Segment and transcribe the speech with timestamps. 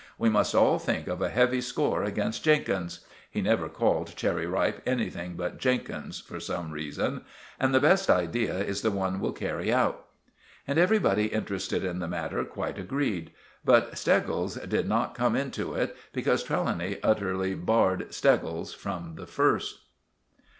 [0.17, 5.35] We must all think of a heavy score against Jenkins"—he never called Cherry Ripe anything
[5.35, 10.07] but Jenkins for some reason—"and the best idea is the one we'll carry out."
[10.67, 13.29] And everybody interested in the matter quite agreed;
[13.63, 19.81] but Steggles did not come into it, because Trelawny utterly barred Steggles from the first.